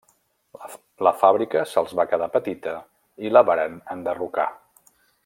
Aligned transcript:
La 1.07 1.11
fàbrica 1.23 1.61
se'ls 1.73 1.93
va 2.01 2.07
quedar 2.13 2.31
petita 2.37 2.73
i 3.27 3.35
la 3.37 3.47
varen 3.51 3.81
enderrocar. 3.97 4.49